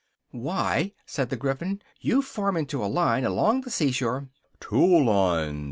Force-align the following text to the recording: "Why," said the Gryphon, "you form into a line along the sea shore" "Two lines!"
"Why," 0.31 0.93
said 1.05 1.29
the 1.29 1.37
Gryphon, 1.37 1.79
"you 1.99 2.23
form 2.23 2.57
into 2.57 2.83
a 2.83 2.87
line 2.89 3.23
along 3.23 3.61
the 3.61 3.69
sea 3.69 3.91
shore" 3.91 4.29
"Two 4.59 5.03
lines!" 5.05 5.59